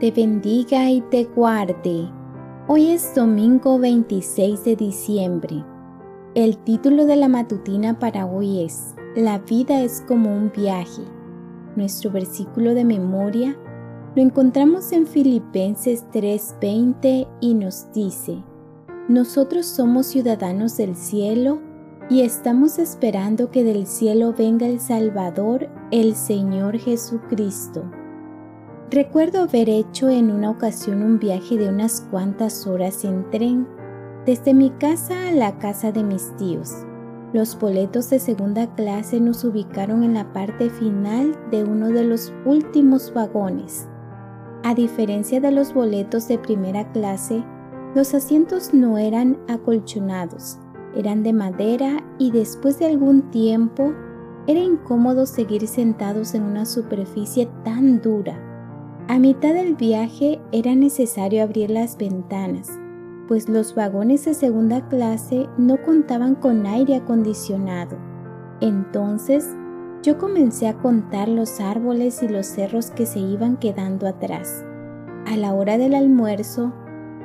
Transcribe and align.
te 0.00 0.10
bendiga 0.10 0.90
y 0.90 1.00
te 1.02 1.24
guarde. 1.24 2.10
Hoy 2.66 2.90
es 2.90 3.14
domingo 3.14 3.78
26 3.78 4.64
de 4.64 4.74
diciembre. 4.74 5.64
El 6.34 6.58
título 6.58 7.06
de 7.06 7.14
la 7.14 7.28
matutina 7.28 7.98
para 8.00 8.26
hoy 8.26 8.64
es 8.64 8.96
La 9.14 9.38
vida 9.38 9.82
es 9.82 10.02
como 10.08 10.36
un 10.36 10.50
viaje. 10.50 11.02
Nuestro 11.76 12.10
versículo 12.10 12.74
de 12.74 12.84
memoria 12.84 13.56
lo 14.16 14.22
encontramos 14.22 14.90
en 14.90 15.06
Filipenses 15.06 16.04
3:20 16.12 17.28
y 17.40 17.54
nos 17.54 17.92
dice, 17.92 18.42
Nosotros 19.08 19.64
somos 19.64 20.06
ciudadanos 20.06 20.76
del 20.76 20.96
cielo 20.96 21.60
y 22.10 22.22
estamos 22.22 22.80
esperando 22.80 23.52
que 23.52 23.62
del 23.62 23.86
cielo 23.86 24.34
venga 24.36 24.66
el 24.66 24.80
Salvador, 24.80 25.68
el 25.92 26.16
Señor 26.16 26.78
Jesucristo. 26.78 27.84
Recuerdo 28.90 29.40
haber 29.40 29.70
hecho 29.70 30.10
en 30.10 30.30
una 30.30 30.50
ocasión 30.50 31.02
un 31.02 31.18
viaje 31.18 31.56
de 31.56 31.70
unas 31.70 32.06
cuantas 32.10 32.66
horas 32.66 33.02
en 33.04 33.28
tren, 33.30 33.66
desde 34.26 34.52
mi 34.52 34.70
casa 34.70 35.28
a 35.28 35.32
la 35.32 35.58
casa 35.58 35.90
de 35.90 36.02
mis 36.04 36.36
tíos. 36.36 36.70
Los 37.32 37.58
boletos 37.58 38.10
de 38.10 38.18
segunda 38.18 38.72
clase 38.74 39.20
nos 39.20 39.42
ubicaron 39.42 40.04
en 40.04 40.12
la 40.12 40.32
parte 40.34 40.68
final 40.68 41.34
de 41.50 41.64
uno 41.64 41.88
de 41.88 42.04
los 42.04 42.32
últimos 42.44 43.12
vagones. 43.12 43.88
A 44.64 44.74
diferencia 44.74 45.40
de 45.40 45.50
los 45.50 45.72
boletos 45.72 46.28
de 46.28 46.38
primera 46.38 46.92
clase, 46.92 47.42
los 47.94 48.12
asientos 48.12 48.74
no 48.74 48.98
eran 48.98 49.38
acolchonados, 49.48 50.58
eran 50.94 51.22
de 51.22 51.32
madera 51.32 52.04
y 52.18 52.32
después 52.32 52.78
de 52.78 52.86
algún 52.86 53.30
tiempo 53.30 53.94
era 54.46 54.60
incómodo 54.60 55.24
seguir 55.24 55.66
sentados 55.66 56.34
en 56.34 56.42
una 56.42 56.66
superficie 56.66 57.48
tan 57.64 58.02
dura 58.02 58.53
a 59.06 59.18
mitad 59.18 59.52
del 59.52 59.74
viaje 59.74 60.40
era 60.50 60.74
necesario 60.74 61.42
abrir 61.42 61.70
las 61.70 61.98
ventanas, 61.98 62.70
pues 63.28 63.50
los 63.50 63.74
vagones 63.74 64.24
de 64.24 64.32
segunda 64.32 64.88
clase 64.88 65.46
no 65.58 65.76
contaban 65.82 66.34
con 66.34 66.64
aire 66.64 66.96
acondicionado. 66.96 67.98
Entonces, 68.62 69.46
yo 70.02 70.16
comencé 70.16 70.68
a 70.68 70.78
contar 70.78 71.28
los 71.28 71.60
árboles 71.60 72.22
y 72.22 72.28
los 72.28 72.46
cerros 72.46 72.90
que 72.90 73.04
se 73.04 73.18
iban 73.18 73.58
quedando 73.58 74.06
atrás. 74.06 74.64
A 75.26 75.36
la 75.36 75.52
hora 75.52 75.76
del 75.76 75.94
almuerzo, 75.94 76.72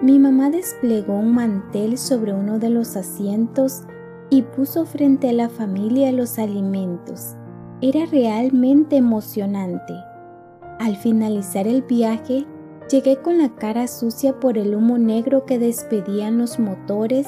mi 0.01 0.19
mamá 0.19 0.49
desplegó 0.49 1.13
un 1.13 1.33
mantel 1.33 1.97
sobre 1.97 2.33
uno 2.33 2.59
de 2.59 2.69
los 2.69 2.97
asientos 2.97 3.83
y 4.29 4.41
puso 4.41 4.85
frente 4.85 5.29
a 5.29 5.33
la 5.33 5.49
familia 5.49 6.11
los 6.11 6.39
alimentos. 6.39 7.35
Era 7.81 8.05
realmente 8.05 8.97
emocionante. 8.97 9.93
Al 10.79 10.95
finalizar 10.95 11.67
el 11.67 11.81
viaje, 11.81 12.47
llegué 12.89 13.17
con 13.17 13.37
la 13.37 13.49
cara 13.49 13.85
sucia 13.89 14.39
por 14.39 14.57
el 14.57 14.73
humo 14.73 14.97
negro 14.97 15.45
que 15.45 15.59
despedían 15.59 16.37
los 16.37 16.57
motores, 16.57 17.27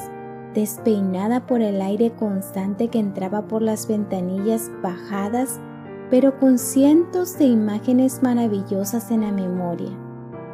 despeinada 0.54 1.46
por 1.46 1.60
el 1.60 1.82
aire 1.82 2.12
constante 2.12 2.88
que 2.88 2.98
entraba 2.98 3.48
por 3.48 3.60
las 3.60 3.86
ventanillas 3.86 4.70
bajadas, 4.82 5.60
pero 6.08 6.40
con 6.40 6.58
cientos 6.58 7.36
de 7.38 7.44
imágenes 7.44 8.22
maravillosas 8.22 9.10
en 9.10 9.20
la 9.20 9.32
memoria. 9.32 9.90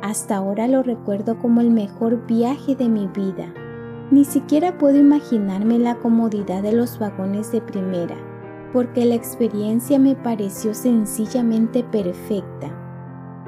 Hasta 0.02 0.34
ahora 0.34 0.66
lo 0.66 0.82
recuerdo 0.82 1.38
como 1.38 1.60
el 1.60 1.70
mejor 1.70 2.26
viaje 2.26 2.74
de 2.74 2.88
mi 2.88 3.06
vida. 3.06 3.54
Ni 4.10 4.24
siquiera 4.24 4.76
puedo 4.76 4.98
imaginarme 4.98 5.78
la 5.78 5.94
comodidad 6.00 6.64
de 6.64 6.72
los 6.72 6.98
vagones 6.98 7.52
de 7.52 7.60
primera, 7.60 8.16
porque 8.72 9.04
la 9.04 9.14
experiencia 9.14 10.00
me 10.00 10.16
pareció 10.16 10.74
sencillamente 10.74 11.84
perfecta. 11.84 12.77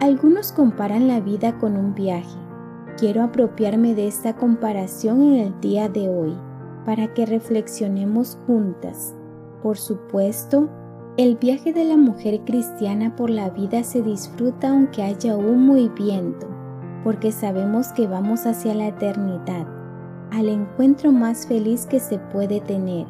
Algunos 0.00 0.50
comparan 0.52 1.08
la 1.08 1.20
vida 1.20 1.58
con 1.58 1.76
un 1.76 1.94
viaje. 1.94 2.38
Quiero 2.96 3.22
apropiarme 3.22 3.94
de 3.94 4.08
esta 4.08 4.34
comparación 4.34 5.20
en 5.22 5.34
el 5.34 5.60
día 5.60 5.90
de 5.90 6.08
hoy 6.08 6.34
para 6.86 7.12
que 7.12 7.26
reflexionemos 7.26 8.38
juntas. 8.46 9.14
Por 9.62 9.76
supuesto, 9.76 10.70
el 11.18 11.36
viaje 11.36 11.74
de 11.74 11.84
la 11.84 11.98
mujer 11.98 12.40
cristiana 12.46 13.14
por 13.14 13.28
la 13.28 13.50
vida 13.50 13.84
se 13.84 14.00
disfruta 14.00 14.70
aunque 14.70 15.02
haya 15.02 15.36
humo 15.36 15.76
y 15.76 15.90
viento, 15.90 16.48
porque 17.04 17.30
sabemos 17.30 17.88
que 17.88 18.06
vamos 18.06 18.46
hacia 18.46 18.74
la 18.74 18.86
eternidad, 18.86 19.66
al 20.30 20.48
encuentro 20.48 21.12
más 21.12 21.46
feliz 21.46 21.84
que 21.84 22.00
se 22.00 22.18
puede 22.18 22.62
tener. 22.62 23.06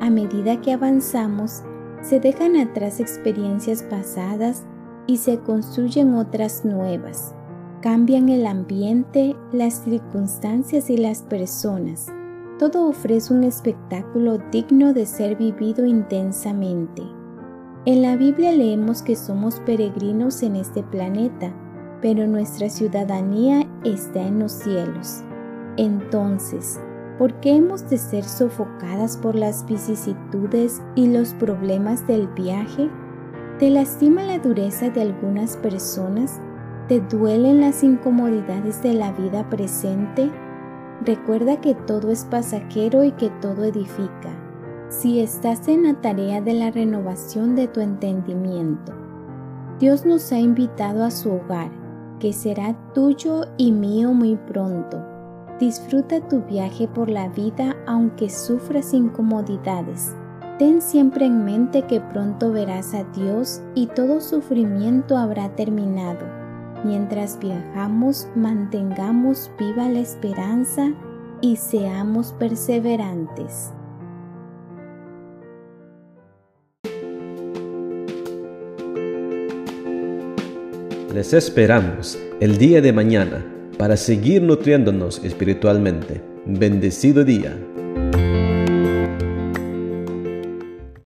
A 0.00 0.10
medida 0.10 0.60
que 0.60 0.72
avanzamos, 0.72 1.62
se 2.00 2.18
dejan 2.18 2.56
atrás 2.56 2.98
experiencias 2.98 3.84
pasadas 3.84 4.66
y 5.06 5.18
se 5.18 5.38
construyen 5.40 6.14
otras 6.14 6.64
nuevas. 6.64 7.34
Cambian 7.80 8.28
el 8.28 8.46
ambiente, 8.46 9.36
las 9.52 9.84
circunstancias 9.84 10.90
y 10.90 10.96
las 10.96 11.22
personas. 11.22 12.08
Todo 12.58 12.88
ofrece 12.88 13.34
un 13.34 13.44
espectáculo 13.44 14.38
digno 14.50 14.92
de 14.92 15.06
ser 15.06 15.36
vivido 15.36 15.84
intensamente. 15.84 17.02
En 17.84 18.02
la 18.02 18.16
Biblia 18.16 18.50
leemos 18.50 19.02
que 19.02 19.14
somos 19.14 19.60
peregrinos 19.60 20.42
en 20.42 20.56
este 20.56 20.82
planeta, 20.82 21.54
pero 22.02 22.26
nuestra 22.26 22.68
ciudadanía 22.68 23.66
está 23.84 24.22
en 24.22 24.40
los 24.40 24.52
cielos. 24.52 25.22
Entonces, 25.76 26.80
¿por 27.18 27.38
qué 27.40 27.56
hemos 27.56 27.88
de 27.88 27.98
ser 27.98 28.24
sofocadas 28.24 29.16
por 29.18 29.34
las 29.36 29.64
vicisitudes 29.66 30.82
y 30.94 31.08
los 31.08 31.34
problemas 31.34 32.06
del 32.06 32.26
viaje? 32.28 32.90
¿Te 33.58 33.70
lastima 33.70 34.22
la 34.22 34.38
dureza 34.38 34.90
de 34.90 35.00
algunas 35.00 35.56
personas? 35.56 36.42
¿Te 36.88 37.00
duelen 37.00 37.62
las 37.62 37.82
incomodidades 37.82 38.82
de 38.82 38.92
la 38.92 39.12
vida 39.12 39.48
presente? 39.48 40.30
Recuerda 41.06 41.58
que 41.62 41.74
todo 41.74 42.10
es 42.10 42.26
pasajero 42.26 43.02
y 43.02 43.12
que 43.12 43.30
todo 43.40 43.64
edifica. 43.64 44.28
Si 44.90 45.20
estás 45.20 45.68
en 45.68 45.84
la 45.84 45.94
tarea 46.02 46.42
de 46.42 46.52
la 46.52 46.70
renovación 46.70 47.56
de 47.56 47.66
tu 47.66 47.80
entendimiento, 47.80 48.92
Dios 49.80 50.04
nos 50.04 50.30
ha 50.32 50.38
invitado 50.38 51.02
a 51.02 51.10
su 51.10 51.32
hogar, 51.32 51.70
que 52.20 52.34
será 52.34 52.76
tuyo 52.92 53.46
y 53.56 53.72
mío 53.72 54.12
muy 54.12 54.36
pronto. 54.36 55.02
Disfruta 55.58 56.20
tu 56.20 56.42
viaje 56.42 56.88
por 56.88 57.08
la 57.08 57.30
vida 57.30 57.74
aunque 57.86 58.28
sufras 58.28 58.92
incomodidades 58.92 60.14
Ten 60.58 60.80
siempre 60.80 61.26
en 61.26 61.44
mente 61.44 61.82
que 61.82 62.00
pronto 62.00 62.50
verás 62.50 62.94
a 62.94 63.04
Dios 63.04 63.60
y 63.74 63.88
todo 63.88 64.22
sufrimiento 64.22 65.18
habrá 65.18 65.54
terminado. 65.54 66.24
Mientras 66.82 67.38
viajamos, 67.38 68.26
mantengamos 68.34 69.50
viva 69.58 69.86
la 69.90 69.98
esperanza 69.98 70.94
y 71.42 71.56
seamos 71.56 72.32
perseverantes. 72.38 73.70
Les 81.12 81.34
esperamos 81.34 82.18
el 82.40 82.56
día 82.56 82.80
de 82.80 82.94
mañana 82.94 83.44
para 83.76 83.98
seguir 83.98 84.42
nutriéndonos 84.42 85.22
espiritualmente. 85.22 86.22
Bendecido 86.46 87.24
día. 87.24 87.58